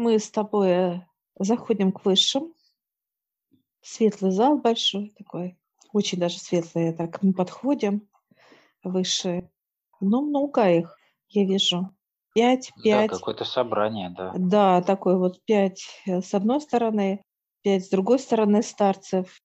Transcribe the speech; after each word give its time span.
Мы 0.00 0.18
с 0.18 0.30
тобой 0.30 1.04
заходим 1.38 1.92
к 1.92 2.06
высшим. 2.06 2.54
Светлый 3.82 4.30
зал 4.30 4.56
большой 4.56 5.10
такой, 5.10 5.58
очень 5.92 6.18
даже 6.18 6.38
светлый. 6.38 6.94
Так 6.94 7.22
мы 7.22 7.34
подходим 7.34 8.08
выше. 8.82 9.50
Ну, 10.00 10.22
много 10.22 10.70
их, 10.70 10.96
я 11.28 11.44
вижу. 11.44 11.94
Пять, 12.34 12.72
Да, 12.76 12.82
пять. 12.82 13.10
какое-то 13.10 13.44
собрание, 13.44 14.08
да. 14.08 14.32
Да, 14.38 14.80
такой 14.80 15.18
вот 15.18 15.44
пять 15.44 15.84
э, 16.06 16.22
с 16.22 16.32
одной 16.32 16.62
стороны, 16.62 17.22
пять 17.60 17.84
с 17.84 17.90
другой 17.90 18.20
стороны 18.20 18.62
старцев. 18.62 19.42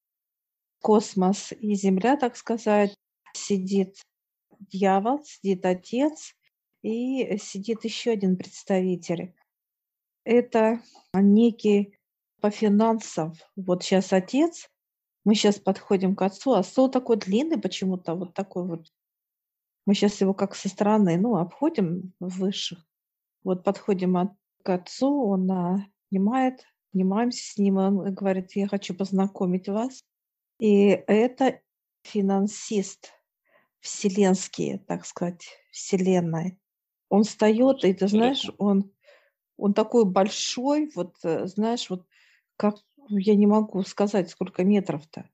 Космос 0.82 1.52
и 1.52 1.76
Земля, 1.76 2.16
так 2.16 2.38
сказать. 2.38 2.96
Сидит 3.34 3.98
дьявол, 4.60 5.22
сидит 5.26 5.66
отец 5.66 6.34
и 6.82 7.38
сидит 7.40 7.84
еще 7.84 8.12
один 8.12 8.38
представитель. 8.38 9.36
Это 10.26 10.82
некий 11.14 11.98
по 12.42 12.50
финансам. 12.50 13.34
Вот 13.56 13.84
сейчас 13.84 14.12
отец, 14.12 14.70
мы 15.24 15.36
сейчас 15.36 15.60
подходим 15.60 16.16
к 16.16 16.22
отцу, 16.22 16.54
а 16.54 16.64
стол 16.64 16.90
такой 16.90 17.18
длинный 17.18 17.60
почему-то, 17.60 18.16
вот 18.16 18.34
такой 18.34 18.66
вот. 18.68 18.88
Мы 19.86 19.94
сейчас 19.94 20.20
его 20.20 20.34
как 20.34 20.56
со 20.56 20.68
стороны, 20.68 21.18
ну, 21.18 21.38
обходим 21.38 22.14
высших. 22.20 22.86
Вот 23.44 23.64
подходим 23.64 24.18
от- 24.18 24.36
к 24.64 24.70
отцу, 24.70 25.28
он 25.28 25.48
понимает, 26.10 26.66
понимаемся 26.92 27.44
с 27.54 27.58
ним, 27.58 27.78
он 27.78 28.14
говорит, 28.14 28.56
я 28.56 28.68
хочу 28.68 28.96
познакомить 28.96 29.70
вас. 29.70 30.04
И 30.60 30.88
это 30.88 31.62
финансист 32.04 33.12
вселенский, 33.80 34.80
так 34.80 35.06
сказать, 35.06 35.46
вселенной. 35.72 36.58
Он 37.10 37.24
встает, 37.24 37.84
и 37.84 37.94
ты 37.94 38.08
знаешь, 38.08 38.50
он, 38.58 38.92
он 39.58 39.74
такой 39.74 40.06
большой, 40.06 40.92
вот 40.96 41.16
э, 41.24 41.48
знаешь, 41.48 41.90
вот 41.90 42.06
как, 42.58 42.76
ну, 43.10 43.18
я 43.18 43.36
не 43.36 43.48
могу 43.48 43.84
сказать, 43.84 44.30
сколько 44.30 44.64
метров-то. 44.64 45.30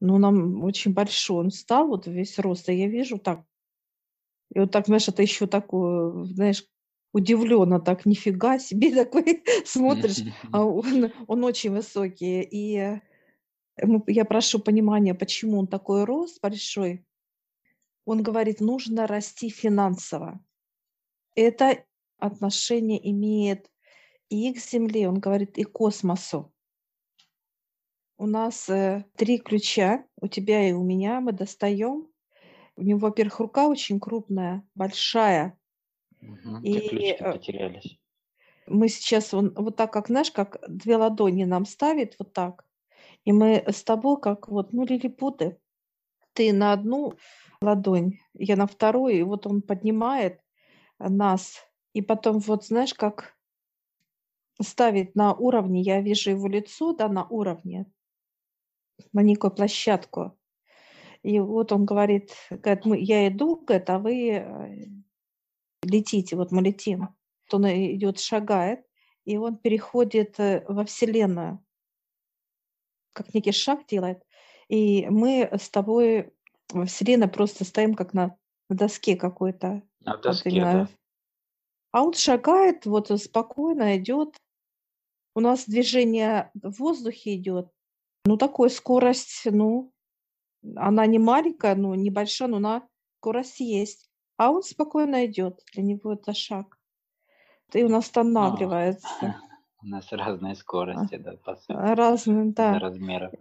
Ну, 0.00 0.18
нам 0.18 0.64
очень 0.64 0.92
большой. 0.94 1.44
Он 1.44 1.50
встал, 1.50 1.88
вот 1.88 2.06
весь 2.06 2.38
рост, 2.38 2.68
и 2.68 2.74
я 2.74 2.88
вижу 2.88 3.18
так. 3.18 3.44
И 4.52 4.58
вот 4.58 4.72
так, 4.72 4.86
знаешь, 4.86 5.08
это 5.08 5.22
еще 5.22 5.46
такое, 5.46 6.24
знаешь, 6.24 6.66
удивленно 7.12 7.80
так, 7.80 8.06
нифига 8.06 8.58
себе, 8.58 8.94
такой 9.04 9.44
смотришь, 9.64 10.22
а 10.52 10.64
он, 10.64 11.12
он 11.26 11.44
очень 11.44 11.70
высокий. 11.70 12.42
И 12.42 13.00
я 14.06 14.24
прошу 14.24 14.58
понимания, 14.58 15.14
почему 15.14 15.58
он 15.58 15.66
такой 15.66 16.04
рост 16.04 16.40
большой. 16.42 17.04
Он 18.04 18.22
говорит, 18.22 18.60
нужно 18.60 19.06
расти 19.06 19.50
финансово. 19.50 20.40
Это 21.36 21.84
отношение 22.20 23.10
имеет 23.10 23.70
и 24.28 24.52
к 24.52 24.58
Земле, 24.58 25.08
он 25.08 25.18
говорит, 25.18 25.58
и 25.58 25.64
к 25.64 25.72
космосу. 25.72 26.52
У 28.16 28.26
нас 28.26 28.68
э, 28.68 29.04
три 29.16 29.38
ключа, 29.38 30.04
у 30.20 30.28
тебя 30.28 30.68
и 30.68 30.72
у 30.72 30.84
меня, 30.84 31.20
мы 31.20 31.32
достаем. 31.32 32.08
У 32.76 32.82
него, 32.82 33.00
во-первых, 33.00 33.40
рука 33.40 33.66
очень 33.66 33.98
крупная, 33.98 34.62
большая. 34.74 35.58
Где 36.20 36.78
И 36.78 36.88
ключики 36.88 37.22
э, 37.22 37.32
потерялись? 37.32 38.00
мы 38.70 38.88
сейчас, 38.88 39.34
он, 39.34 39.52
вот 39.56 39.76
так, 39.76 39.92
как, 39.92 40.06
знаешь, 40.06 40.30
как 40.30 40.58
две 40.68 40.96
ладони 40.96 41.44
нам 41.44 41.66
ставит, 41.66 42.16
вот 42.18 42.32
так. 42.32 42.64
И 43.24 43.32
мы 43.32 43.64
с 43.66 43.82
тобой, 43.82 44.18
как 44.20 44.48
вот, 44.48 44.72
ну, 44.72 44.84
лилипуты, 44.84 45.58
ты 46.32 46.52
на 46.52 46.72
одну 46.72 47.14
ладонь, 47.60 48.18
я 48.34 48.56
на 48.56 48.66
вторую, 48.66 49.14
и 49.14 49.22
вот 49.22 49.46
он 49.46 49.60
поднимает 49.60 50.40
нас, 50.98 51.66
и 51.92 52.02
потом 52.02 52.38
вот, 52.38 52.64
знаешь, 52.64 52.94
как 52.94 53.36
ставит 54.62 55.14
на 55.14 55.34
уровне, 55.34 55.80
я 55.80 56.00
вижу 56.00 56.30
его 56.30 56.48
лицо, 56.48 56.92
да, 56.92 57.08
на 57.08 57.26
уровне, 57.26 57.86
на 59.12 59.20
некую 59.20 59.50
площадку. 59.50 60.36
И 61.22 61.38
вот 61.38 61.72
он 61.72 61.84
говорит, 61.84 62.32
говорит 62.50 62.84
мы, 62.86 62.98
я 62.98 63.28
иду, 63.28 63.56
говорит, 63.56 63.90
а 63.90 63.98
вы 63.98 64.30
э, 64.30 64.86
летите, 65.82 66.36
вот 66.36 66.50
мы 66.50 66.62
летим. 66.62 67.08
Вот 67.50 67.60
Он 67.60 67.66
идет, 67.66 68.18
шагает, 68.18 68.84
и 69.24 69.36
он 69.36 69.56
переходит 69.56 70.38
э, 70.38 70.64
во 70.68 70.84
Вселенную, 70.84 71.64
как 73.12 73.34
некий 73.34 73.52
шаг 73.52 73.86
делает. 73.86 74.22
И 74.68 75.06
мы 75.10 75.48
с 75.52 75.68
тобой 75.68 76.32
во 76.72 76.86
Вселенной 76.86 77.28
просто 77.28 77.64
стоим 77.64 77.94
как 77.94 78.14
на, 78.14 78.36
доске 78.68 79.16
какой-то. 79.16 79.82
На 80.04 80.12
Вот 80.12 80.22
доске, 80.22 80.50
именно. 80.50 80.72
да. 80.72 80.99
А 81.92 82.02
он 82.02 82.12
шагает, 82.12 82.86
вот 82.86 83.10
э, 83.10 83.16
спокойно 83.16 83.96
идет. 83.96 84.36
У 85.34 85.40
нас 85.40 85.66
движение 85.66 86.50
в 86.54 86.78
воздухе 86.78 87.36
идет. 87.36 87.70
Ну, 88.24 88.36
такой 88.36 88.70
скорость, 88.70 89.42
ну, 89.46 89.92
она 90.76 91.06
не 91.06 91.18
маленькая, 91.18 91.74
ну, 91.74 91.94
небольшая, 91.94 92.48
но 92.48 92.58
она 92.58 92.88
скорость 93.18 93.60
есть. 93.60 94.10
А 94.36 94.50
он 94.50 94.62
спокойно 94.62 95.26
идет. 95.26 95.60
Для 95.72 95.82
него 95.82 96.12
это 96.12 96.32
шаг. 96.32 96.78
И 97.72 97.82
он 97.82 97.94
останавливается. 97.94 99.08
у 99.82 99.86
нас 99.86 100.12
разные 100.12 100.54
скорости, 100.54 101.16
да, 101.16 101.36
по 101.44 101.56
сути, 101.56 101.72
Разные, 101.72 102.52
да. 102.52 102.78
размеров. 102.78 103.32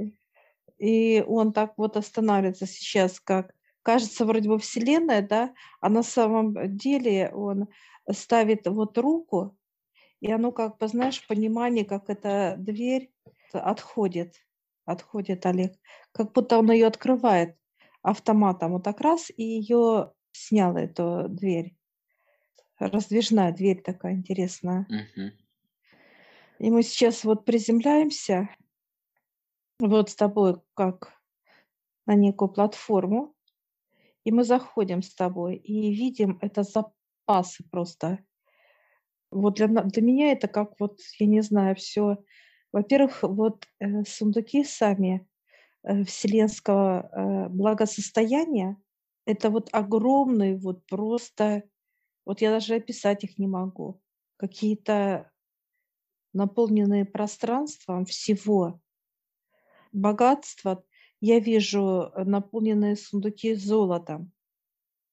И 0.77 1.23
он 1.27 1.51
так 1.51 1.73
вот 1.77 1.97
останавливается 1.97 2.66
сейчас, 2.66 3.19
как 3.19 3.53
кажется 3.89 4.23
вроде 4.23 4.47
бы 4.47 4.59
Вселенная, 4.59 5.23
да, 5.23 5.51
а 5.81 5.89
на 5.89 6.03
самом 6.03 6.77
деле 6.77 7.31
он 7.33 7.69
ставит 8.11 8.67
вот 8.67 8.95
руку, 9.00 9.57
и 10.19 10.31
оно 10.31 10.51
как 10.51 10.77
бы, 10.77 10.88
знаешь, 10.88 11.25
понимание, 11.25 11.85
как 11.85 12.07
эта 12.07 12.53
дверь 12.59 13.11
отходит, 13.51 14.35
отходит 14.85 15.44
Олег, 15.47 15.73
как 16.11 16.33
будто 16.33 16.59
он 16.59 16.72
ее 16.72 16.85
открывает 16.85 17.57
автоматом, 18.03 18.73
вот 18.73 18.83
так 18.83 19.01
раз, 19.01 19.31
и 19.35 19.41
ее 19.44 20.13
снял, 20.33 20.78
эту 20.78 21.25
дверь. 21.28 21.75
Раздвижная 22.78 23.51
дверь 23.51 23.81
такая 23.81 24.13
интересная. 24.13 24.85
Мгм. 24.88 25.31
И 26.59 26.69
мы 26.69 26.83
сейчас 26.83 27.23
вот 27.23 27.44
приземляемся, 27.44 28.49
вот 29.79 30.11
с 30.11 30.16
тобой 30.16 30.61
как 30.75 31.11
на 32.05 32.13
некую 32.13 32.49
платформу, 32.49 33.33
и 34.29 34.31
мы 34.31 34.44
заходим 34.44 35.01
с 35.01 35.16
тобой 35.16 35.56
и 35.56 35.91
видим 35.91 36.38
это 36.41 36.62
запасы 36.62 37.63
просто. 37.72 38.19
Вот 39.31 39.56
для, 39.56 39.66
для 39.66 40.03
меня 40.03 40.31
это 40.31 40.47
как 40.47 40.79
вот, 40.79 41.00
я 41.17 41.25
не 41.25 41.41
знаю, 41.41 41.75
все. 41.75 42.23
Во-первых, 42.72 43.23
вот 43.23 43.66
э, 43.79 44.03
сундуки 44.03 44.63
сами 44.63 45.28
э, 45.81 46.03
вселенского 46.03 47.09
э, 47.12 47.50
благосостояния, 47.50 48.78
это 49.25 49.50
вот 49.50 49.69
огромные, 49.72 50.56
вот 50.57 50.85
просто, 50.85 51.63
вот 52.23 52.41
я 52.41 52.51
даже 52.51 52.75
описать 52.75 53.23
их 53.23 53.40
не 53.40 53.47
могу. 53.47 54.00
Какие-то 54.38 55.31
наполненные 56.34 57.06
пространством 57.06 58.06
всего. 58.06 58.79
Богатство, 59.91 60.84
я 61.22 61.40
вижу 61.40 62.12
э, 62.13 62.24
наполненные 62.24 62.96
сундуки 62.96 63.53
золотом. 63.56 64.31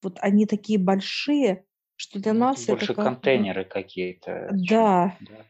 Вот 0.02 0.18
они 0.20 0.46
такие 0.46 0.78
большие, 0.78 1.64
что 1.96 2.20
для 2.20 2.32
это 2.32 2.40
нас 2.40 2.62
это 2.62 2.72
больше 2.72 2.86
как 2.88 2.96
бы... 2.96 3.02
контейнеры 3.02 3.64
какие-то, 3.64 4.48
Да, 4.52 5.16
да. 5.20 5.46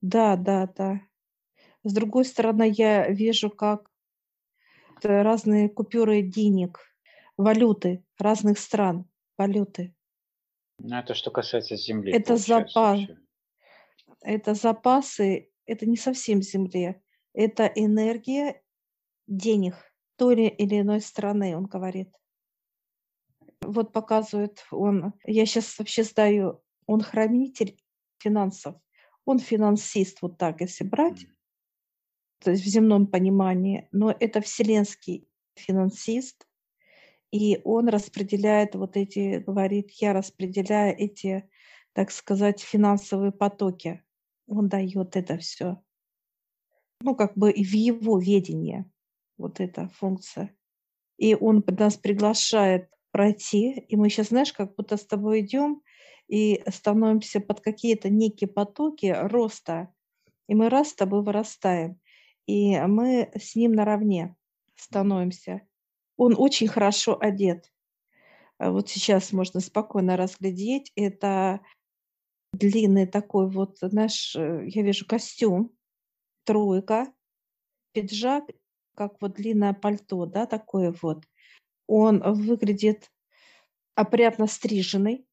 да, 0.00 0.36
да, 0.36 0.66
да. 0.76 1.00
С 1.84 1.92
другой 1.92 2.24
стороны, 2.24 2.70
я 2.74 3.08
вижу, 3.08 3.50
как 3.50 3.90
разные 5.02 5.68
купюры 5.68 6.22
денег, 6.22 6.80
валюты 7.36 8.04
разных 8.18 8.58
стран, 8.58 9.08
валюты. 9.38 9.94
Ну, 10.78 10.96
это 10.96 11.14
что 11.14 11.30
касается 11.30 11.76
Земли, 11.76 12.12
Это 12.12 12.36
запас, 12.36 13.00
это 14.20 14.54
запасы, 14.54 15.50
это 15.66 15.86
не 15.86 15.96
совсем 15.96 16.42
земле, 16.42 17.00
это 17.32 17.66
энергия 17.66 18.62
денег 19.28 19.74
той 20.16 20.48
или 20.48 20.80
иной 20.80 21.00
страны, 21.00 21.56
он 21.56 21.66
говорит. 21.66 22.12
Вот 23.60 23.92
показывает 23.92 24.64
он, 24.72 25.12
я 25.24 25.46
сейчас 25.46 25.78
вообще 25.78 26.02
знаю, 26.02 26.62
он 26.86 27.00
хранитель 27.02 27.78
финансов, 28.18 28.74
он 29.24 29.38
финансист, 29.38 30.22
вот 30.22 30.38
так, 30.38 30.60
если 30.60 30.84
брать, 30.84 31.26
то 32.40 32.50
есть 32.50 32.64
в 32.64 32.68
земном 32.68 33.06
понимании, 33.06 33.88
но 33.92 34.10
это 34.10 34.40
вселенский 34.40 35.28
финансист, 35.56 36.46
и 37.30 37.60
он 37.64 37.88
распределяет 37.88 38.74
вот 38.74 38.96
эти, 38.96 39.38
говорит, 39.38 39.90
я 39.92 40.12
распределяю 40.12 40.96
эти, 40.96 41.48
так 41.92 42.10
сказать, 42.10 42.60
финансовые 42.60 43.32
потоки. 43.32 44.02
Он 44.46 44.68
дает 44.68 45.14
это 45.14 45.36
все. 45.36 45.82
Ну, 47.02 47.14
как 47.14 47.36
бы 47.36 47.52
и 47.52 47.64
в 47.64 47.72
его 47.72 48.18
ведении 48.18 48.90
вот 49.38 49.60
эта 49.60 49.88
функция. 49.88 50.54
И 51.16 51.34
он 51.34 51.64
нас 51.66 51.96
приглашает 51.96 52.90
пройти, 53.10 53.80
и 53.88 53.96
мы 53.96 54.10
сейчас, 54.10 54.28
знаешь, 54.28 54.52
как 54.52 54.74
будто 54.76 54.96
с 54.96 55.06
тобой 55.06 55.40
идем, 55.40 55.82
и 56.28 56.62
становимся 56.68 57.40
под 57.40 57.60
какие-то 57.60 58.10
некие 58.10 58.48
потоки 58.48 59.14
роста, 59.18 59.92
и 60.46 60.54
мы 60.54 60.68
раз 60.68 60.90
с 60.90 60.94
тобой 60.94 61.22
вырастаем, 61.22 62.00
и 62.46 62.78
мы 62.80 63.30
с 63.34 63.56
ним 63.56 63.72
наравне 63.72 64.36
становимся. 64.76 65.62
Он 66.16 66.34
очень 66.36 66.68
хорошо 66.68 67.16
одет. 67.20 67.72
А 68.58 68.70
вот 68.70 68.88
сейчас 68.88 69.32
можно 69.32 69.60
спокойно 69.60 70.16
разглядеть. 70.16 70.92
Это 70.96 71.60
длинный 72.52 73.06
такой 73.06 73.48
вот, 73.48 73.78
знаешь, 73.80 74.34
э, 74.34 74.64
я 74.66 74.82
вижу 74.82 75.06
костюм, 75.06 75.70
тройка, 76.44 77.12
пиджак, 77.92 78.44
как 78.98 79.20
вот 79.20 79.34
длинное 79.34 79.74
пальто, 79.74 80.26
да, 80.26 80.44
такое 80.44 80.92
вот. 81.00 81.22
Он 81.86 82.20
выглядит 82.20 83.12
опрятно 83.94 84.48
стриженный, 84.48 85.24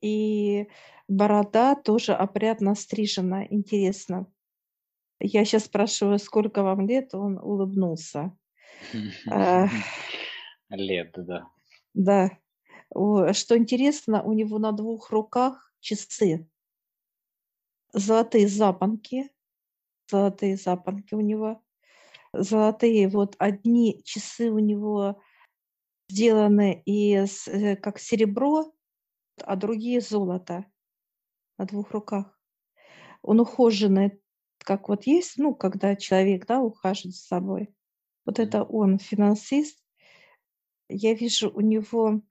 и 0.00 0.68
борода 1.06 1.74
тоже 1.74 2.14
опрятно 2.14 2.74
стрижена. 2.74 3.46
Интересно. 3.50 4.26
Я 5.20 5.44
сейчас 5.44 5.64
спрашиваю, 5.66 6.18
сколько 6.18 6.62
вам 6.62 6.88
лет, 6.88 7.14
он 7.14 7.38
улыбнулся. 7.38 8.34
Лет, 10.70 11.12
да. 11.16 11.46
Да. 11.92 12.30
Что 13.32 13.58
интересно, 13.58 14.22
у 14.22 14.32
него 14.32 14.58
на 14.58 14.72
двух 14.72 15.10
руках 15.10 15.74
часы. 15.80 16.48
Золотые 17.92 18.48
запонки. 18.48 19.30
Золотые 20.10 20.56
запонки 20.56 21.14
у 21.14 21.20
него. 21.20 21.62
Золотые, 22.36 23.08
вот 23.08 23.36
одни 23.38 24.02
часы 24.04 24.50
у 24.50 24.58
него 24.58 25.20
сделаны 26.08 26.82
из, 26.84 27.48
э, 27.48 27.76
как 27.76 27.98
серебро, 27.98 28.72
а 29.42 29.56
другие 29.56 30.00
золото 30.00 30.66
на 31.58 31.66
двух 31.66 31.90
руках. 31.92 32.38
Он 33.22 33.40
ухоженный, 33.40 34.20
как 34.58 34.88
вот 34.88 35.06
есть, 35.06 35.38
ну, 35.38 35.54
когда 35.54 35.96
человек, 35.96 36.46
да, 36.46 36.60
ухаживает 36.60 37.14
за 37.16 37.22
собой. 37.22 37.74
Вот 38.26 38.38
это 38.38 38.64
он, 38.64 38.98
финансист. 38.98 39.78
Я 40.88 41.14
вижу 41.14 41.50
у 41.50 41.60
него 41.60 42.22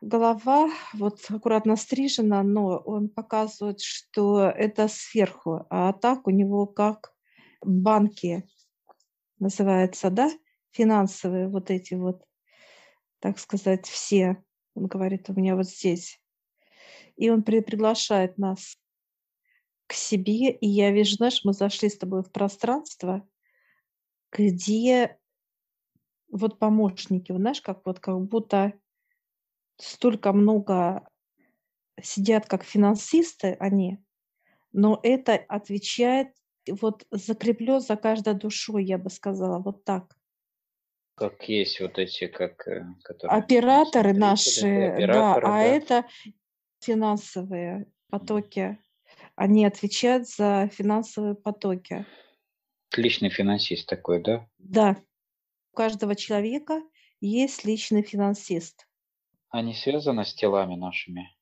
голова 0.00 0.68
вот 0.94 1.24
аккуратно 1.30 1.76
стрижена, 1.76 2.42
но 2.42 2.78
он 2.78 3.08
показывает, 3.08 3.80
что 3.80 4.42
это 4.42 4.88
сверху, 4.88 5.66
а 5.70 5.92
так 5.92 6.26
у 6.26 6.30
него 6.30 6.66
как 6.66 7.14
банки 7.64 8.48
называется, 9.42 10.10
да, 10.10 10.30
финансовые 10.70 11.48
вот 11.48 11.70
эти 11.70 11.94
вот, 11.94 12.24
так 13.18 13.38
сказать, 13.38 13.86
все. 13.86 14.42
Он 14.74 14.86
говорит, 14.86 15.28
у 15.28 15.34
меня 15.34 15.56
вот 15.56 15.66
здесь. 15.66 16.20
И 17.16 17.28
он 17.28 17.42
при 17.42 17.60
приглашает 17.60 18.38
нас 18.38 18.78
к 19.86 19.92
себе, 19.92 20.50
и 20.50 20.66
я 20.66 20.90
вижу, 20.92 21.16
знаешь, 21.16 21.42
мы 21.44 21.52
зашли 21.52 21.90
с 21.90 21.98
тобой 21.98 22.22
в 22.22 22.30
пространство, 22.30 23.28
где 24.30 25.18
вот 26.30 26.58
помощники, 26.58 27.32
знаешь, 27.32 27.60
как 27.60 27.84
вот 27.84 28.00
как 28.00 28.18
будто 28.22 28.72
столько 29.76 30.32
много 30.32 31.06
сидят 32.00 32.46
как 32.46 32.64
финансисты 32.64 33.56
они, 33.60 33.98
но 34.72 34.98
это 35.02 35.34
отвечает, 35.34 36.28
вот 36.68 37.04
закреплен 37.10 37.80
за 37.80 37.96
каждой 37.96 38.34
душой, 38.34 38.84
я 38.84 38.98
бы 38.98 39.10
сказала, 39.10 39.58
вот 39.58 39.84
так. 39.84 40.16
Как 41.14 41.48
есть 41.48 41.80
вот 41.80 41.98
эти, 41.98 42.26
как... 42.26 42.66
Э, 42.66 42.86
которые 43.02 43.38
операторы 43.38 44.12
наши, 44.12 44.66
операторы, 44.66 45.46
да, 45.46 45.54
а 45.54 45.62
это 45.62 46.06
финансовые 46.80 47.86
потоки. 48.10 48.78
Они 49.34 49.64
отвечают 49.64 50.28
за 50.28 50.68
финансовые 50.72 51.34
потоки. 51.34 52.06
Личный 52.96 53.30
финансист 53.30 53.88
такой, 53.88 54.22
да? 54.22 54.48
Да. 54.58 55.02
У 55.72 55.76
каждого 55.76 56.14
человека 56.14 56.82
есть 57.20 57.64
личный 57.64 58.02
финансист. 58.02 58.86
Они 59.48 59.74
связаны 59.74 60.24
с 60.24 60.34
телами 60.34 60.76
нашими? 60.76 61.34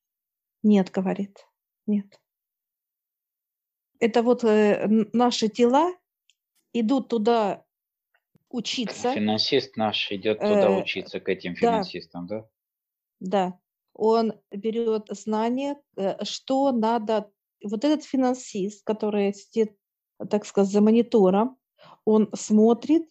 Нет, 0.62 0.90
говорит, 0.90 1.46
нет. 1.87 2.20
Это 4.00 4.23
вот 4.23 4.44
э, 4.44 4.87
наши 5.12 5.49
тела 5.49 5.93
идут 6.73 7.08
туда 7.08 7.64
учиться. 8.49 9.12
Финансист 9.12 9.76
наш 9.76 10.11
идет 10.11 10.41
туда 10.41 10.70
э, 10.70 10.81
учиться 10.81 11.20
к 11.20 11.29
этим 11.29 11.55
финансистам, 11.55 12.26
да? 12.26 12.49
Да. 13.20 13.58
Он 13.93 14.32
берет 14.50 15.06
знания, 15.11 15.76
э, 15.97 16.25
что 16.25 16.73
надо. 16.73 17.31
Вот 17.62 17.85
этот 17.85 18.05
финансист, 18.05 18.85
который 18.85 19.35
сидит, 19.35 19.76
так 20.31 20.46
сказать, 20.46 20.73
за 20.73 20.81
монитором, 20.81 21.58
он 22.06 22.31
смотрит, 22.35 23.03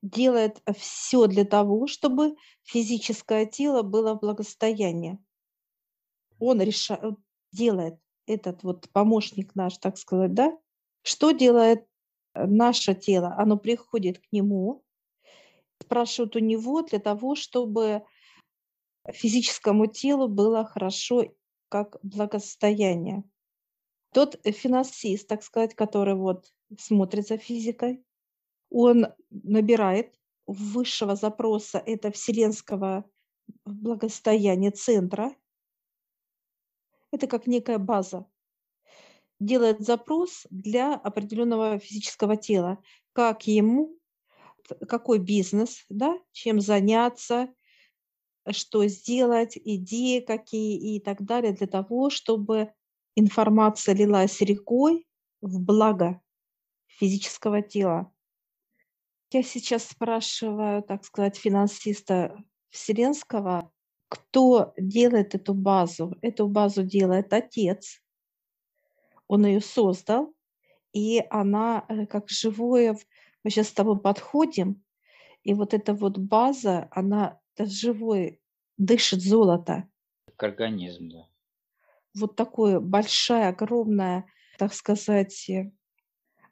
делает 0.00 0.62
все 0.76 1.26
для 1.26 1.44
того, 1.44 1.88
чтобы 1.88 2.36
физическое 2.62 3.46
тело 3.46 3.82
было 3.82 4.14
в 4.14 4.20
благосостоянии. 4.20 5.18
Он 6.38 6.60
решает, 6.60 7.16
делает 7.50 7.98
этот 8.26 8.62
вот 8.62 8.88
помощник 8.90 9.54
наш, 9.54 9.78
так 9.78 9.98
сказать, 9.98 10.34
да? 10.34 10.56
Что 11.02 11.30
делает 11.30 11.86
э, 12.34 12.46
наше 12.46 12.94
тело? 12.94 13.34
Оно 13.38 13.56
приходит 13.56 14.18
к 14.18 14.32
нему, 14.32 14.84
спрашивают 15.80 16.36
у 16.36 16.40
него 16.40 16.82
для 16.82 16.98
того, 16.98 17.34
чтобы 17.34 18.02
физическому 19.12 19.86
телу 19.86 20.28
было 20.28 20.64
хорошо, 20.64 21.24
как 21.68 21.98
благосостояние. 22.02 23.24
Тот 24.12 24.40
финансист, 24.44 25.28
так 25.28 25.42
сказать, 25.42 25.74
который 25.74 26.14
вот 26.14 26.46
смотрит 26.78 27.26
за 27.26 27.38
физикой, 27.38 28.04
он 28.70 29.06
набирает 29.30 30.14
высшего 30.46 31.16
запроса, 31.16 31.78
это 31.78 32.10
вселенского 32.10 33.04
благосостояния 33.64 34.70
центра, 34.70 35.34
это 37.12 37.26
как 37.26 37.46
некая 37.46 37.78
база, 37.78 38.26
делает 39.38 39.80
запрос 39.80 40.46
для 40.50 40.94
определенного 40.94 41.78
физического 41.78 42.36
тела, 42.36 42.82
как 43.12 43.46
ему, 43.46 43.98
какой 44.88 45.18
бизнес, 45.18 45.84
да, 45.88 46.18
чем 46.32 46.60
заняться, 46.60 47.52
что 48.50 48.86
сделать, 48.86 49.56
идеи 49.56 50.20
какие 50.20 50.96
и 50.96 51.00
так 51.00 51.22
далее, 51.22 51.52
для 51.52 51.66
того, 51.66 52.10
чтобы 52.10 52.72
информация 53.14 53.94
лилась 53.94 54.40
рекой 54.40 55.06
в 55.40 55.60
благо 55.60 56.20
физического 56.86 57.62
тела. 57.62 58.12
Я 59.32 59.42
сейчас 59.42 59.88
спрашиваю, 59.88 60.82
так 60.82 61.04
сказать, 61.04 61.36
финансиста 61.36 62.36
Вселенского, 62.70 63.72
кто 64.16 64.72
делает 64.76 65.34
эту 65.34 65.54
базу? 65.54 66.16
Эту 66.22 66.48
базу 66.48 66.82
делает 66.82 67.32
отец. 67.32 68.02
Он 69.28 69.44
ее 69.44 69.60
создал, 69.60 70.34
и 70.92 71.22
она 71.30 71.84
э, 71.88 72.06
как 72.06 72.30
живое, 72.30 72.96
мы 73.44 73.50
сейчас 73.50 73.68
с 73.68 73.72
тобой 73.72 74.00
подходим, 74.00 74.82
и 75.42 75.52
вот 75.54 75.74
эта 75.74 75.94
вот 75.94 76.18
база, 76.18 76.88
она 76.90 77.38
живой, 77.58 78.40
дышит 78.78 79.22
золото. 79.22 79.88
Как 80.24 80.42
организм, 80.42 81.08
да. 81.08 81.28
Вот 82.14 82.36
такое 82.36 82.80
большая, 82.80 83.50
огромная, 83.50 84.24
так 84.58 84.72
сказать, 84.72 85.48
э, 85.50 85.70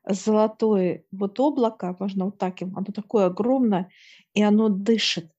золотое 0.06 1.04
вот 1.10 1.40
облако, 1.40 1.96
можно 1.98 2.26
вот 2.26 2.38
так, 2.38 2.60
оно 2.60 2.84
такое 2.94 3.26
огромное, 3.26 3.90
и 4.34 4.42
оно 4.42 4.68
дышит. 4.68 5.33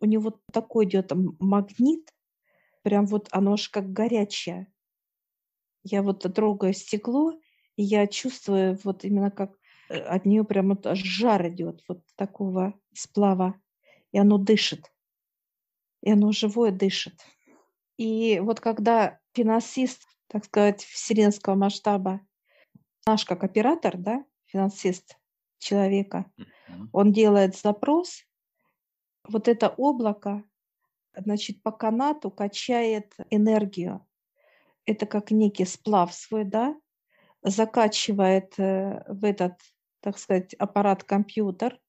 У 0.00 0.04
него 0.04 0.40
такой 0.52 0.86
идет 0.86 1.12
магнит, 1.40 2.12
прям 2.82 3.06
вот 3.06 3.28
оно 3.30 3.54
аж 3.54 3.68
как 3.68 3.92
горячее. 3.92 4.72
Я 5.82 6.02
вот 6.02 6.20
трогаю 6.34 6.74
стекло, 6.74 7.32
и 7.76 7.82
я 7.82 8.06
чувствую 8.06 8.78
вот 8.84 9.04
именно 9.04 9.30
как 9.30 9.56
э, 9.88 9.98
от 9.98 10.26
нее 10.26 10.44
прям 10.44 10.70
вот 10.70 10.86
жар 10.96 11.48
идет 11.48 11.82
вот 11.88 12.02
такого 12.16 12.74
сплава, 12.92 13.60
и 14.12 14.18
оно 14.18 14.38
дышит 14.38 14.90
и 16.06 16.12
оно 16.12 16.30
живое 16.30 16.70
дышит. 16.70 17.20
И 17.96 18.38
вот 18.38 18.60
когда 18.60 19.18
финансист, 19.32 20.06
так 20.28 20.44
сказать, 20.44 20.84
вселенского 20.84 21.56
масштаба, 21.56 22.20
наш 23.06 23.24
как 23.24 23.42
оператор, 23.42 23.96
да, 23.96 24.24
финансист 24.46 25.18
человека, 25.58 26.30
он 26.92 27.12
делает 27.12 27.56
запрос, 27.56 28.22
вот 29.28 29.48
это 29.48 29.68
облако, 29.68 30.44
значит, 31.16 31.62
по 31.62 31.72
канату 31.72 32.30
качает 32.30 33.14
энергию. 33.30 34.06
Это 34.84 35.06
как 35.06 35.30
некий 35.30 35.64
сплав 35.64 36.14
свой, 36.14 36.44
да, 36.44 36.78
закачивает 37.42 38.58
э, 38.58 39.04
в 39.08 39.24
этот, 39.24 39.54
так 40.00 40.18
сказать, 40.18 40.54
аппарат 40.54 41.04
компьютер, 41.04 41.80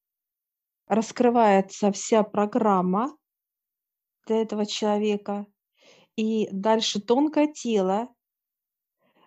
раскрывается 0.87 1.91
вся 1.91 2.23
программа, 2.23 3.15
для 4.27 4.41
этого 4.41 4.65
человека. 4.65 5.47
И 6.15 6.49
дальше 6.51 7.01
тонкое 7.01 7.47
тело 7.47 8.13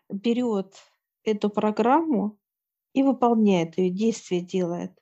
берет 0.08 0.74
эту 1.24 1.50
программу 1.50 2.38
и 2.92 3.02
выполняет 3.02 3.78
ее, 3.78 3.90
действие 3.90 4.42
делает. 4.42 4.92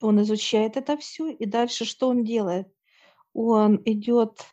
Он 0.00 0.20
изучает 0.22 0.76
это 0.76 0.96
все, 0.96 1.30
и 1.30 1.46
дальше 1.46 1.84
что 1.84 2.08
он 2.08 2.24
делает? 2.24 2.68
Он 3.32 3.80
идет, 3.84 4.44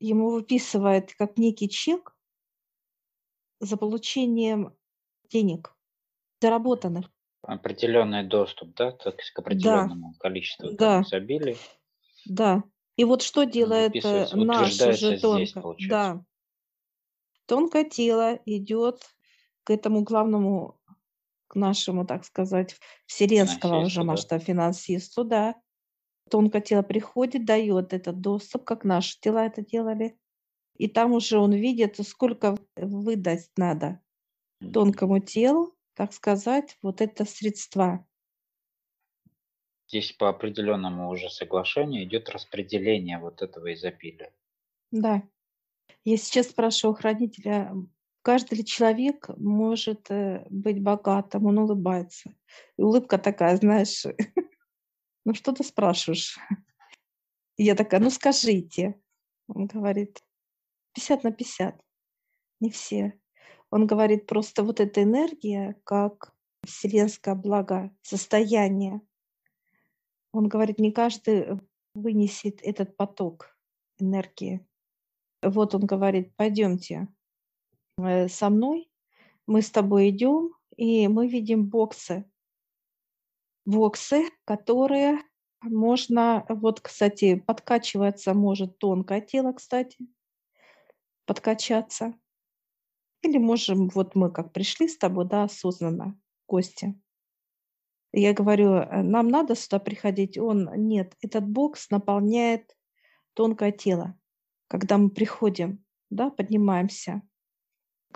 ему 0.00 0.30
выписывает 0.30 1.14
как 1.14 1.38
некий 1.38 1.68
чек 1.68 2.16
за 3.60 3.76
получением 3.76 4.76
денег, 5.30 5.74
заработанных. 6.40 7.10
Определенный 7.42 8.24
доступ, 8.24 8.74
да, 8.74 8.90
так, 8.92 9.16
к 9.16 9.38
определенному 9.38 10.12
да. 10.12 10.18
количеству 10.18 10.72
да. 10.72 11.02
изобилий. 11.02 11.56
Да. 12.24 12.64
И 12.96 13.04
вот 13.04 13.22
что 13.22 13.44
делает 13.44 13.92
э, 14.04 14.26
наш 14.34 14.80
уже 14.80 15.20
тонко? 15.20 15.76
да. 15.88 16.24
Тонкое 17.46 17.84
тело 17.84 18.40
идет 18.46 19.02
к 19.62 19.70
этому 19.70 20.02
главному, 20.02 20.80
нашему, 21.56 22.06
так 22.06 22.24
сказать, 22.24 22.76
вселенского 23.06 23.80
уже 23.80 24.04
масштаба 24.04 24.40
да. 24.40 24.46
финансисту, 24.46 25.24
да. 25.24 25.54
Тонкое 26.30 26.60
тело 26.60 26.82
приходит, 26.82 27.44
дает 27.44 27.92
этот 27.92 28.20
доступ, 28.20 28.64
как 28.64 28.84
наши 28.84 29.18
тела 29.20 29.46
это 29.46 29.64
делали. 29.64 30.18
И 30.76 30.88
там 30.88 31.12
уже 31.12 31.38
он 31.38 31.52
видит, 31.52 31.96
сколько 32.06 32.56
выдать 32.76 33.50
надо 33.56 34.00
тонкому 34.72 35.20
телу, 35.20 35.74
так 35.94 36.12
сказать, 36.12 36.76
вот 36.82 37.00
это 37.00 37.24
средства. 37.24 38.06
Здесь 39.88 40.12
по 40.12 40.28
определенному 40.28 41.08
уже 41.08 41.30
соглашению 41.30 42.04
идет 42.04 42.28
распределение 42.28 43.18
вот 43.18 43.40
этого 43.42 43.72
изобилия. 43.72 44.32
Да. 44.90 45.22
Я 46.04 46.16
сейчас 46.16 46.48
спрашиваю 46.48 46.94
хранителя, 46.94 47.72
каждый 48.26 48.64
человек 48.64 49.28
может 49.36 50.10
э, 50.10 50.44
быть 50.50 50.82
богатым, 50.82 51.46
он 51.46 51.58
улыбается. 51.58 52.34
И 52.76 52.82
улыбка 52.82 53.18
такая, 53.18 53.56
знаешь, 53.56 54.04
ну 55.24 55.32
что 55.32 55.52
ты 55.52 55.62
спрашиваешь? 55.62 56.36
я 57.56 57.76
такая, 57.76 58.00
ну 58.00 58.10
скажите. 58.10 59.00
Он 59.46 59.66
говорит, 59.66 60.24
50 60.94 61.22
на 61.22 61.30
50. 61.30 61.80
Не 62.58 62.70
все. 62.70 63.12
Он 63.70 63.86
говорит, 63.86 64.26
просто 64.26 64.64
вот 64.64 64.80
эта 64.80 65.04
энергия, 65.04 65.80
как 65.84 66.34
вселенское 66.64 67.36
благо, 67.36 67.94
состояние, 68.02 69.02
он 70.32 70.48
говорит, 70.48 70.80
не 70.80 70.90
каждый 70.90 71.60
вынесет 71.94 72.60
этот 72.62 72.96
поток 72.96 73.56
энергии. 74.00 74.66
Вот 75.42 75.76
он 75.76 75.86
говорит, 75.86 76.34
пойдемте 76.34 77.06
со 78.28 78.50
мной, 78.50 78.90
мы 79.46 79.62
с 79.62 79.70
тобой 79.70 80.10
идем, 80.10 80.54
и 80.76 81.08
мы 81.08 81.28
видим 81.28 81.66
боксы. 81.66 82.30
Боксы, 83.64 84.28
которые 84.44 85.22
можно, 85.62 86.44
вот, 86.48 86.80
кстати, 86.80 87.36
подкачиваться 87.36 88.34
может 88.34 88.78
тонкое 88.78 89.20
тело, 89.22 89.52
кстати, 89.52 89.96
подкачаться. 91.24 92.14
Или 93.22 93.38
можем, 93.38 93.88
вот 93.88 94.14
мы 94.14 94.30
как 94.30 94.52
пришли 94.52 94.88
с 94.88 94.98
тобой, 94.98 95.26
да, 95.26 95.44
осознанно, 95.44 96.20
гости. 96.46 97.00
Я 98.12 98.34
говорю, 98.34 98.74
«Э, 98.74 99.02
нам 99.02 99.28
надо 99.28 99.56
сюда 99.56 99.78
приходить. 99.78 100.38
Он, 100.38 100.70
нет, 100.76 101.16
этот 101.22 101.48
бокс 101.48 101.90
наполняет 101.90 102.76
тонкое 103.34 103.72
тело. 103.72 104.18
Когда 104.68 104.98
мы 104.98 105.10
приходим, 105.10 105.84
да, 106.10 106.30
поднимаемся 106.30 107.22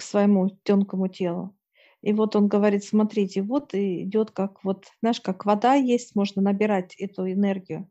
к 0.01 0.03
своему 0.03 0.49
тонкому 0.49 1.09
телу. 1.09 1.55
И 2.01 2.15
вот 2.15 2.35
он 2.35 2.49
говорит, 2.49 2.85
смотрите, 2.85 3.43
вот 3.43 3.75
идет 3.75 4.31
как 4.31 4.65
вот, 4.65 4.87
знаешь, 5.03 5.21
как 5.21 5.45
вода 5.45 5.75
есть, 5.75 6.17
можно 6.17 6.41
набирать 6.41 6.95
эту 6.95 7.31
энергию. 7.31 7.87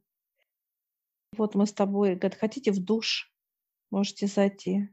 Вот 1.38 1.54
мы 1.54 1.68
с 1.68 1.72
тобой, 1.72 2.16
говорит, 2.16 2.40
хотите 2.40 2.72
в 2.72 2.84
душ, 2.84 3.32
можете 3.92 4.26
зайти. 4.26 4.90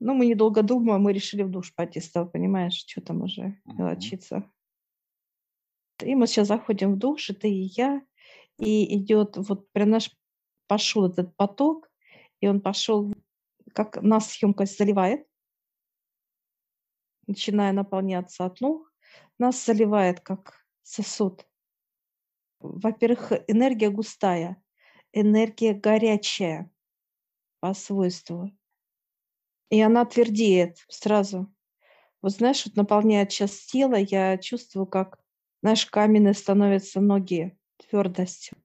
Ну, 0.00 0.14
мы 0.14 0.24
недолго 0.24 0.62
думая, 0.62 0.96
мы 0.96 1.12
решили 1.12 1.42
в 1.42 1.50
душ 1.50 1.74
пойти 1.74 2.00
с 2.00 2.10
тобой, 2.10 2.30
понимаешь, 2.30 2.82
что 2.86 3.02
там 3.02 3.20
уже 3.20 3.60
мелочиться. 3.66 4.50
И 6.02 6.14
мы 6.14 6.26
сейчас 6.26 6.48
заходим 6.48 6.94
в 6.94 6.98
душ, 6.98 7.28
и 7.28 7.34
ты 7.34 7.50
и 7.50 7.70
я, 7.76 8.02
и 8.58 8.96
идет 8.96 9.36
вот 9.36 9.70
прям 9.72 9.90
наш 9.90 10.10
пошел 10.68 11.04
этот 11.04 11.36
поток, 11.36 11.90
и 12.40 12.48
он 12.48 12.62
пошел, 12.62 13.12
как 13.74 14.00
нас 14.00 14.34
емкость 14.42 14.78
заливает, 14.78 15.26
начиная 17.26 17.72
наполняться 17.72 18.44
от 18.44 18.60
ног, 18.60 18.92
нас 19.38 19.64
заливает 19.64 20.20
как 20.20 20.66
сосуд. 20.82 21.46
Во-первых, 22.60 23.32
энергия 23.46 23.90
густая, 23.90 24.62
энергия 25.12 25.74
горячая 25.74 26.70
по 27.60 27.74
свойству. 27.74 28.50
И 29.70 29.80
она 29.80 30.04
твердеет 30.04 30.84
сразу. 30.88 31.52
Вот 32.22 32.32
знаешь, 32.32 32.64
вот 32.64 32.76
наполняет 32.76 33.32
сейчас 33.32 33.52
тело, 33.66 33.96
я 33.96 34.38
чувствую, 34.38 34.86
как, 34.86 35.22
знаешь, 35.62 35.84
каменные 35.86 36.34
становятся 36.34 37.00
ноги 37.00 37.58
твердостью. 37.76 38.56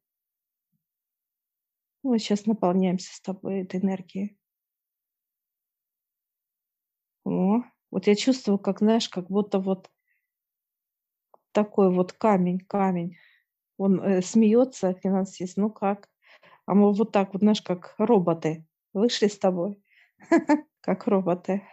Мы 2.03 2.19
сейчас 2.19 2.45
наполняемся 2.45 3.13
с 3.13 3.19
тобой 3.19 3.61
этой 3.63 3.81
энергией. 3.81 4.37
О, 7.25 7.63
вот 7.91 8.07
я 8.07 8.15
чувствую, 8.15 8.59
как, 8.59 8.79
знаешь, 8.79 9.09
как 9.09 9.27
будто 9.27 9.59
вот 9.59 9.89
такой 11.51 11.93
вот 11.93 12.13
камень, 12.13 12.59
камень. 12.59 13.17
Он 13.77 14.01
э, 14.01 14.21
смеется, 14.21 14.93
финансист, 14.93 15.57
ну 15.57 15.69
как? 15.69 16.09
А 16.65 16.75
мы 16.75 16.93
вот 16.93 17.11
так 17.11 17.33
вот, 17.33 17.41
знаешь, 17.41 17.61
как 17.61 17.95
роботы 17.97 18.65
вышли 18.93 19.27
с 19.27 19.37
тобой. 19.37 19.81
как 20.81 21.07
роботы. 21.07 21.63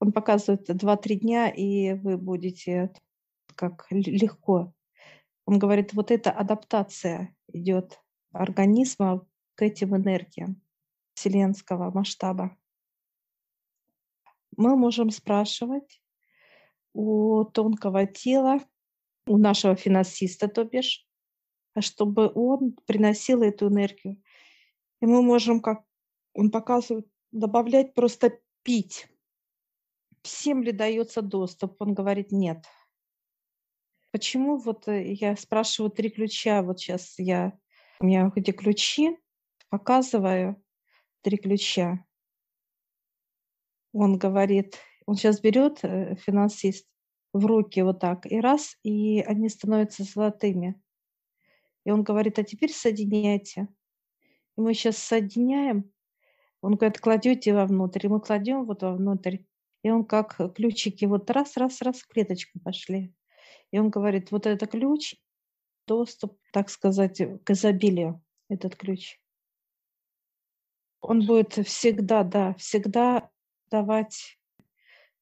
Он 0.00 0.12
показывает 0.12 0.68
2-3 0.68 1.20
дня, 1.20 1.48
и 1.48 1.94
вы 1.94 2.18
будете 2.18 2.92
как 3.54 3.86
легко. 3.90 4.74
Он 5.46 5.58
говорит, 5.58 5.92
вот 5.92 6.10
эта 6.10 6.30
адаптация 6.30 7.34
идет 7.48 8.00
организма 8.32 9.26
к 9.54 9.62
этим 9.62 9.96
энергиям 9.96 10.60
вселенского 11.14 11.90
масштаба. 11.90 12.56
Мы 14.56 14.76
можем 14.76 15.10
спрашивать 15.10 16.02
у 16.92 17.44
тонкого 17.44 18.06
тела, 18.06 18.60
у 19.26 19.38
нашего 19.38 19.76
финансиста, 19.76 20.48
то 20.48 20.64
бишь, 20.64 21.06
чтобы 21.78 22.30
он 22.34 22.76
приносил 22.86 23.42
эту 23.42 23.68
энергию. 23.68 24.22
И 25.00 25.06
мы 25.06 25.22
можем, 25.22 25.60
как 25.60 25.84
он 26.34 26.50
показывает, 26.50 27.06
добавлять 27.30 27.94
просто 27.94 28.38
пить. 28.62 29.08
Всем 30.22 30.62
ли 30.62 30.72
дается 30.72 31.22
доступ? 31.22 31.80
Он 31.80 31.94
говорит, 31.94 32.30
нет. 32.30 32.64
Почему 34.12 34.58
вот 34.58 34.86
э, 34.88 35.12
я 35.12 35.36
спрашиваю 35.36 35.90
три 35.90 36.10
ключа, 36.10 36.62
вот 36.62 36.78
сейчас 36.78 37.18
я, 37.18 37.58
у 37.98 38.04
меня 38.04 38.30
эти 38.36 38.50
ключи, 38.50 39.18
показываю 39.70 40.62
три 41.22 41.38
ключа. 41.38 42.04
Он 43.92 44.18
говорит, 44.18 44.76
он 45.06 45.16
сейчас 45.16 45.40
берет, 45.40 45.80
э, 45.82 46.16
финансист, 46.16 46.86
в 47.32 47.46
руки 47.46 47.80
вот 47.80 48.00
так, 48.00 48.26
и 48.26 48.40
раз, 48.40 48.76
и 48.82 49.20
они 49.20 49.48
становятся 49.48 50.04
золотыми. 50.04 50.80
И 51.84 51.90
он 51.90 52.02
говорит, 52.02 52.38
а 52.38 52.44
теперь 52.44 52.72
соединяйте. 52.72 53.68
И 54.56 54.60
мы 54.60 54.74
сейчас 54.74 54.98
соединяем, 54.98 55.90
он 56.60 56.76
говорит, 56.76 57.00
кладете 57.00 57.54
вовнутрь, 57.54 58.06
и 58.06 58.08
мы 58.08 58.20
кладем 58.20 58.64
вот 58.64 58.82
вовнутрь, 58.82 59.38
и 59.82 59.90
он 59.90 60.04
как 60.04 60.36
ключики 60.54 61.06
вот 61.06 61.30
раз, 61.30 61.56
раз, 61.56 61.80
раз 61.82 62.00
в 62.00 62.06
клеточку 62.06 62.60
пошли. 62.60 63.12
И 63.72 63.78
он 63.78 63.90
говорит, 63.90 64.30
вот 64.30 64.46
это 64.46 64.66
ключ, 64.66 65.16
доступ, 65.88 66.38
так 66.52 66.70
сказать, 66.70 67.20
к 67.44 67.50
изобилию, 67.50 68.22
этот 68.48 68.76
ключ. 68.76 69.18
Он 71.00 71.26
будет 71.26 71.54
всегда, 71.66 72.22
да, 72.22 72.54
всегда 72.54 73.30
давать. 73.72 74.38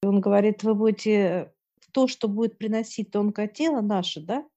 И 0.03 0.05
он 0.05 0.19
говорит, 0.19 0.63
вы 0.63 0.75
будете 0.75 1.53
то, 1.93 2.07
что 2.07 2.27
будет 2.27 2.57
приносить 2.57 3.11
тонкое 3.11 3.47
тело 3.47 3.81
наше, 3.81 4.21
да, 4.21 4.47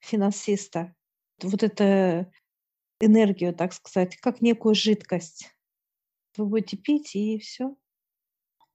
финансиста, 0.00 0.94
вот 1.42 1.62
эту 1.62 2.30
энергию, 3.00 3.54
так 3.54 3.72
сказать, 3.72 4.16
как 4.16 4.40
некую 4.40 4.74
жидкость 4.74 5.50
вы 6.36 6.46
будете 6.46 6.76
пить, 6.76 7.14
и 7.14 7.38
все. 7.38 7.76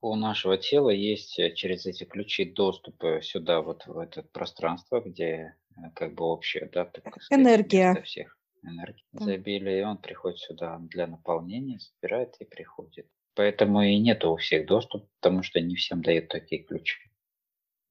У 0.01 0.15
нашего 0.15 0.57
тела 0.57 0.91
есть 0.91 1.37
э, 1.39 1.53
через 1.53 1.85
эти 1.85 2.05
ключи 2.05 2.45
доступ 2.45 3.03
сюда, 3.21 3.61
вот 3.61 3.85
в 3.85 3.97
это 3.97 4.23
пространство, 4.23 5.01
где 5.01 5.57
э, 5.75 5.91
как 5.93 6.15
бы 6.15 6.23
общее, 6.23 6.69
да, 6.71 6.85
так 6.85 7.21
сказать, 7.21 7.45
Энергия. 7.45 8.01
всех. 8.03 8.38
Энергии 8.63 9.05
изобилия, 9.13 9.81
и 9.81 9.83
он 9.83 9.97
приходит 9.97 10.39
сюда 10.39 10.77
для 10.79 11.07
наполнения, 11.07 11.79
собирает 11.79 12.35
и 12.39 12.45
приходит. 12.45 13.07
Поэтому 13.35 13.81
и 13.81 13.97
нету 13.97 14.31
у 14.31 14.37
всех 14.37 14.65
доступа, 14.65 15.07
потому 15.19 15.43
что 15.43 15.61
не 15.61 15.75
всем 15.75 16.01
дают 16.01 16.27
такие 16.27 16.63
ключи. 16.63 16.99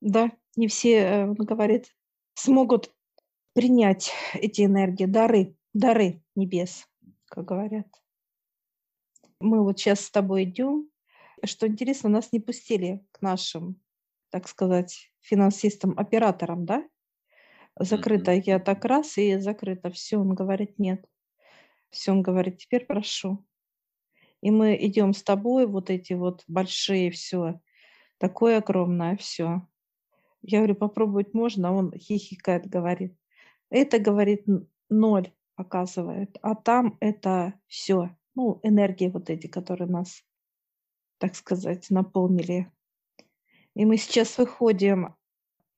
Да, 0.01 0.31
не 0.57 0.69
все, 0.69 0.99
э, 0.99 1.25
он 1.25 1.35
говорит, 1.35 1.95
смогут 2.35 2.93
принять 3.55 4.13
эти 4.35 4.63
энергии, 4.63 5.07
дары, 5.07 5.57
дары 5.73 6.23
небес, 6.37 6.87
как 7.27 7.47
говорят. 7.47 7.87
Мы 9.41 9.63
вот 9.63 9.79
сейчас 9.79 10.01
с 10.01 10.11
тобой 10.11 10.45
идем. 10.45 10.91
Что 11.45 11.67
интересно, 11.67 12.09
нас 12.09 12.33
не 12.33 12.41
пустили 12.41 13.05
к 13.13 13.23
нашим, 13.23 13.81
так 14.31 14.49
сказать, 14.49 15.13
финансистам, 15.21 15.95
операторам, 15.97 16.67
да? 16.67 16.89
Закрыто. 17.79 18.33
Я 18.33 18.59
так 18.59 18.85
раз 18.85 19.19
и 19.19 19.39
закрыто. 19.39 19.91
Все, 19.91 20.19
он 20.19 20.35
говорит, 20.35 20.79
нет. 20.79 21.05
Все, 21.91 22.13
он 22.13 22.23
говорит, 22.23 22.59
теперь 22.59 22.87
прошу. 22.87 23.45
И 24.41 24.51
мы 24.51 24.77
идем 24.81 25.15
с 25.15 25.23
тобой, 25.23 25.67
вот 25.67 25.91
эти 25.91 26.13
вот 26.13 26.45
большие, 26.47 27.11
все, 27.11 27.61
такое 28.19 28.59
огромное, 28.59 29.17
все. 29.17 29.67
Я 30.43 30.59
говорю, 30.59 30.77
попробовать 30.77 31.35
можно? 31.35 31.73
Он 31.73 31.93
хихикает, 31.93 32.69
говорит. 32.69 33.17
Это, 33.71 33.99
говорит, 33.99 34.45
ноль 34.89 35.33
показывает, 35.57 36.39
а 36.43 36.55
там 36.55 36.97
это 37.01 37.55
все. 37.67 38.17
Ну, 38.37 38.61
энергии 38.63 39.09
вот 39.09 39.31
эти, 39.31 39.49
которые 39.49 39.89
нас, 39.89 40.23
так 41.19 41.35
сказать, 41.35 41.91
наполнили. 41.91 42.71
И 43.75 43.85
мы 43.85 43.97
сейчас 43.97 44.39
выходим 44.39 45.17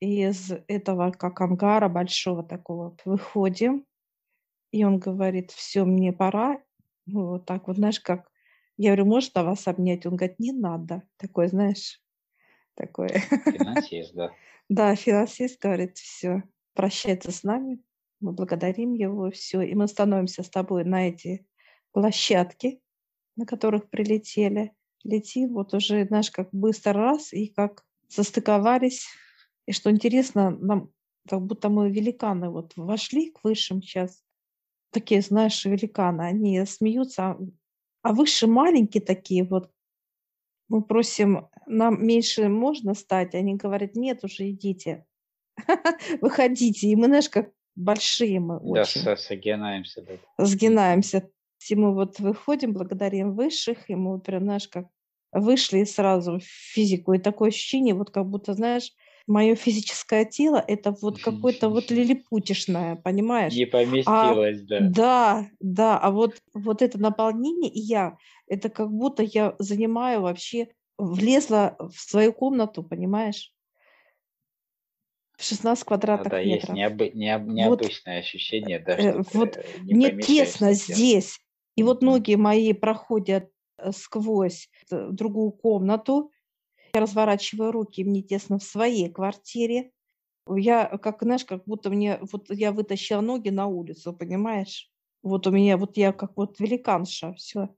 из 0.01 0.51
этого, 0.67 1.13
как 1.13 1.41
ангара 1.41 1.89
большого 1.89 2.43
такого, 2.43 2.97
выходим, 3.05 3.85
и 4.73 4.85
он 4.85 4.99
говорит, 4.99 5.51
все, 5.51 5.85
мне 5.85 6.13
пора. 6.13 6.63
Ну, 7.07 7.29
вот 7.29 7.47
так 7.47 7.67
вот, 7.67 7.77
знаешь, 7.77 8.01
как... 8.01 8.31
Я 8.77 8.91
говорю, 8.91 9.07
можно 9.07 9.45
вас 9.45 9.67
обнять? 9.69 10.07
Он 10.07 10.17
говорит, 10.17 10.39
не 10.39 10.53
надо. 10.53 11.03
Такой, 11.17 11.49
знаешь, 11.49 12.01
такое. 12.75 13.09
Финансист, 13.09 14.15
да. 14.15 14.31
Да, 14.69 14.95
финансист 14.95 15.61
говорит, 15.61 15.99
все, 15.99 16.45
прощается 16.75 17.33
с 17.33 17.43
нами, 17.43 17.83
мы 18.21 18.31
благодарим 18.31 18.93
его, 18.93 19.29
все, 19.33 19.63
и 19.63 19.75
мы 19.75 19.89
становимся 19.89 20.45
с 20.45 20.49
тобой 20.49 20.85
на 20.85 21.09
эти 21.09 21.45
площадки, 21.91 22.81
на 23.35 23.47
которых 23.47 23.91
прилетели, 23.91 24.73
летим, 25.03 25.55
вот 25.55 25.75
уже, 25.75 26.05
знаешь, 26.07 26.31
как 26.31 26.51
быстро 26.53 26.93
раз, 26.93 27.33
и 27.33 27.49
как 27.49 27.85
состыковались, 28.07 29.09
и 29.67 29.73
что 29.73 29.91
интересно, 29.91 30.51
нам 30.51 30.91
как 31.29 31.43
будто 31.43 31.69
мы 31.69 31.91
великаны 31.91 32.51
вот 32.51 32.73
вошли 32.77 33.31
к 33.31 33.45
высшим 33.45 33.83
сейчас, 33.83 34.23
такие, 34.91 35.21
знаешь, 35.21 35.65
великаны, 35.65 36.23
они 36.23 36.65
смеются, 36.67 37.31
а- 37.31 37.39
а 38.03 38.13
выше 38.13 38.47
маленькие 38.47 39.03
такие 39.03 39.45
вот, 39.45 39.71
мы 40.69 40.83
просим, 40.83 41.49
нам 41.67 42.05
меньше 42.07 42.49
можно 42.49 42.95
стать? 42.95 43.35
Они 43.35 43.55
говорят, 43.57 43.95
нет, 43.97 44.25
уже 44.25 44.51
идите, 44.51 45.05
выходите. 46.21 46.89
И 46.89 46.97
мы, 46.97 47.07
знаешь, 47.07 47.29
как 47.29 47.53
большие 47.77 48.41
мы 48.41 48.59
Да, 48.61 48.83
очень 48.83 49.01
со- 49.03 49.17
согинаемся. 49.17 50.03
Да. 50.03 50.45
Сгинаемся. 50.45 51.31
И 51.69 51.75
мы 51.75 51.95
вот 51.95 52.19
выходим, 52.21 52.73
благодарим 52.73 53.35
высших, 53.35 53.91
и 53.91 53.95
мы 53.95 54.19
прям, 54.21 54.45
знаешь, 54.45 54.69
как 54.69 54.89
вышли 55.33 55.85
сразу 55.85 56.39
в 56.39 56.45
физику. 56.45 57.13
И 57.13 57.19
такое 57.19 57.51
ощущение, 57.51 57.95
вот 57.95 58.11
как 58.11 58.27
будто, 58.27 58.55
знаешь, 58.55 58.93
мое 59.27 59.55
физическое 59.55 60.25
тело, 60.25 60.63
это 60.67 60.93
вот 61.03 61.21
какое-то 61.21 61.69
вот 61.69 61.91
лилипутишное, 61.91 62.97
понимаешь? 62.97 63.55
Не 63.55 63.65
А 63.65 63.71
поместилось, 63.71 64.63
да. 64.63 64.79
да, 64.81 65.51
да, 65.61 65.99
а 65.99 66.11
вот, 66.11 66.41
вот 66.55 66.83
это 66.83 66.99
наполнение, 66.99 67.71
и 67.71 67.81
я, 67.81 68.17
это 68.47 68.69
как 68.71 68.91
будто 68.91 69.23
я 69.23 69.55
занимаю 69.59 70.23
вообще, 70.23 70.69
влезла 70.99 71.77
в 71.79 71.99
свою 71.99 72.33
комнату, 72.33 72.83
понимаешь, 72.83 73.53
в 75.37 75.45
16 75.45 75.85
Да, 75.85 75.89
квадратных 75.89 76.31
да, 76.33 76.41
есть 76.41 76.69
метров. 76.69 76.77
необы- 76.77 77.11
необ- 77.15 77.45
Вот, 77.45 77.55
необычное 77.55 78.19
ощущение, 78.19 78.79
да, 78.79 78.97
э, 78.97 79.23
вот 79.33 79.59
не 79.79 79.95
мне 79.95 80.11
тесно 80.23 80.73
в 80.75 80.77
тело. 80.77 80.97
здесь, 80.97 81.41
и 81.77 81.83
вот 81.83 82.03
ноги 82.03 82.35
мои 82.35 82.73
проходят 82.75 83.51
э, 83.79 83.93
сквозь 83.93 84.69
э, 84.91 85.09
другую 85.11 85.53
комнату, 85.53 86.31
я 86.93 87.01
разворачиваю 87.01 87.73
руки, 87.73 88.05
мне 88.05 88.23
тесно 88.23 88.59
в 88.59 88.63
своей 88.63 89.11
квартире, 89.11 89.93
я, 90.49 90.87
как, 90.99 91.23
знаешь, 91.23 91.45
как 91.45 91.65
будто 91.65 91.91
мне, 91.91 92.19
вот 92.33 92.51
я 92.51 92.73
вытащила 92.73 93.21
ноги 93.21 93.51
на 93.51 93.67
улицу, 93.67 94.13
понимаешь? 94.13 94.91
Вот 95.23 95.47
у 95.47 95.51
меня, 95.51 95.77
вот 95.77 95.97
я 95.97 96.13
как 96.13 96.37
вот 96.37 96.59
великанша, 96.61 97.35
все. 97.35 97.69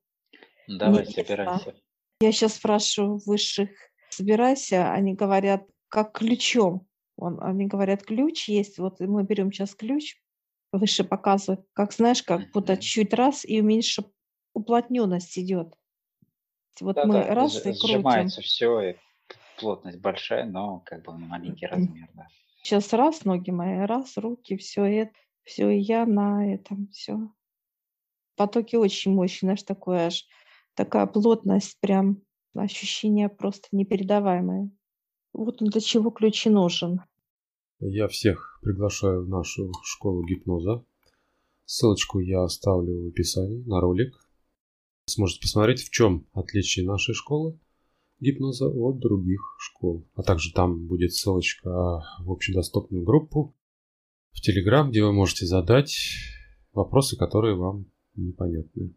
Ну, 0.69 0.77
Мне 0.77 0.79
Давай, 0.79 1.07
тесно. 1.07 1.23
собирайся. 1.25 1.75
Я 2.21 2.33
сейчас 2.33 2.55
спрашиваю 2.55 3.21
высших, 3.27 3.71
собирайся, 4.11 4.93
они 4.93 5.15
говорят, 5.15 5.67
как 5.89 6.13
ключом. 6.13 6.87
Он, 7.17 7.43
они 7.43 7.67
говорят, 7.67 8.05
ключ 8.05 8.49
есть, 8.49 8.79
вот 8.79 9.01
мы 9.01 9.25
берем 9.25 9.53
сейчас 9.53 9.75
ключ, 9.75 10.17
выше 10.73 11.05
показывают, 11.05 11.67
как 11.75 11.93
знаешь, 11.93 12.23
как 12.23 12.51
будто 12.53 12.77
чуть 12.77 13.13
раз 13.13 13.45
и 13.45 13.61
меньше 13.61 14.05
уплотненность 14.55 15.39
идет. 15.39 15.75
Вот 16.81 16.97
мы 17.05 17.13
Да-да, 17.13 17.35
раз 17.35 17.59
и 17.59 17.63
крутим. 17.63 17.89
сжимается 17.89 18.41
все, 18.41 18.81
и 18.81 18.97
плотность 19.59 20.01
большая, 20.01 20.47
но 20.47 20.81
как 20.85 21.05
бы 21.05 21.17
маленький 21.17 21.67
размер, 21.67 22.09
да. 22.15 22.27
Сейчас 22.63 22.93
раз 22.93 23.25
ноги 23.25 23.51
мои, 23.51 23.81
раз 23.87 24.17
руки, 24.17 24.57
все 24.57 24.85
это, 24.85 25.13
все 25.43 25.69
и 25.71 25.79
я 25.79 26.07
на 26.07 26.55
этом, 26.55 26.89
все. 26.89 27.19
Потоки 28.37 28.77
очень 28.77 29.13
мощные, 29.13 29.49
знаешь, 29.49 29.63
такое 29.63 30.07
аж 30.07 30.27
такая 30.75 31.07
плотность, 31.07 31.79
прям 31.81 32.23
ощущение 32.55 33.29
просто 33.29 33.69
непередаваемое. 33.73 34.71
Вот 35.33 35.63
он 35.63 35.69
для 35.69 35.81
чего 35.81 36.11
ключ 36.11 36.47
и 36.47 36.51
нужен. 36.51 37.01
Я 37.81 38.07
всех 38.09 38.59
приглашаю 38.63 39.25
в 39.25 39.29
нашу 39.29 39.73
школу 39.83 40.25
гипноза. 40.25 40.85
Ссылочку 41.65 42.21
я 42.21 42.45
оставлю 42.45 43.05
в 43.05 43.09
описании 43.09 43.63
на 43.67 43.81
ролик. 43.81 44.15
Сможете 45.07 45.41
посмотреть, 45.41 45.83
в 45.83 45.91
чем 45.91 46.27
отличие 46.33 46.87
нашей 46.87 47.15
школы 47.15 47.59
гипноза 48.23 48.69
от 48.69 49.01
других 49.01 49.57
школ. 49.59 50.09
А 50.15 50.23
также 50.23 50.53
там 50.53 50.87
будет 50.87 51.13
ссылочка 51.13 51.69
в 52.21 52.31
общедоступную 52.31 53.05
группу 53.05 53.57
в 54.31 54.41
Телеграм, 54.41 54.91
где 54.91 55.03
вы 55.03 55.13
можете 55.13 55.45
задать 55.45 55.97
вопросы, 56.73 57.17
которые 57.17 57.57
вам 57.57 57.87
непонятны. 58.15 58.95